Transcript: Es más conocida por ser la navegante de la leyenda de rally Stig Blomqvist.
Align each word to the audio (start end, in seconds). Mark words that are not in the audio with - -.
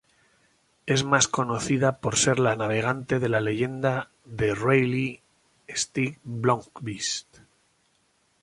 Es 0.87 1.03
más 1.03 1.27
conocida 1.27 1.99
por 1.99 2.15
ser 2.15 2.39
la 2.39 2.55
navegante 2.55 3.19
de 3.19 3.29
la 3.29 3.39
leyenda 3.39 4.09
de 4.25 4.55
rally 4.55 5.21
Stig 5.69 6.17
Blomqvist. 6.23 7.37